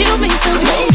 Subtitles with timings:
[0.00, 0.89] you mean to me.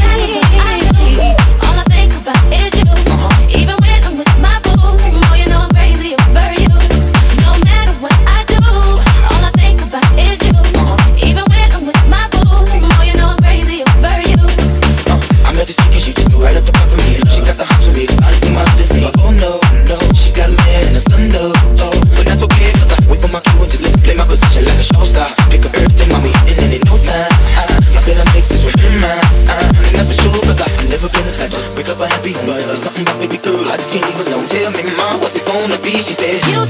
[36.25, 36.64] Tripping,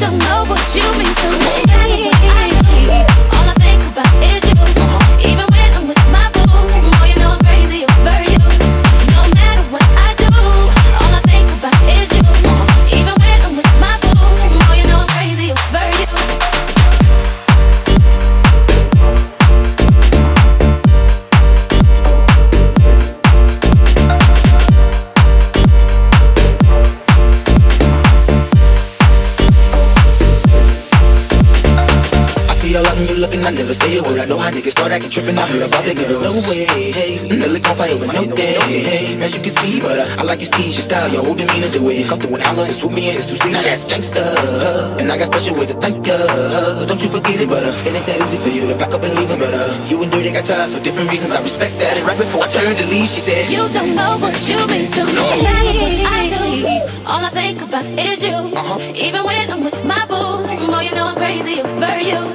[33.46, 34.18] I never say a word.
[34.18, 35.38] I know how niggas start acting trippin'.
[35.38, 36.18] I heard about that girl.
[36.18, 38.58] No way, hey, Nelly gon' fight over no day.
[38.66, 41.38] Hey, as you can see, but uh, I like your steez, your style, your whole
[41.38, 43.54] demeanor, the way you come through and holler and swoop me in, it's too see,
[43.54, 44.26] now that's gangsta.
[44.98, 46.18] And I got special ways to thank ya.
[46.90, 49.06] Don't you forget it, but uh, it ain't that easy for you to back up
[49.06, 51.38] and leave him, but uh, you and Dirty got ties for different reasons.
[51.38, 52.02] I respect that.
[52.02, 54.90] And right before I turned to leave, she said, You don't know what you mean
[54.90, 55.46] to me.
[56.02, 57.06] I do.
[57.06, 58.34] All I think about is you.
[58.58, 58.82] Uh-huh.
[58.98, 62.35] Even when I'm with my boo, boy, you know I'm crazy over you.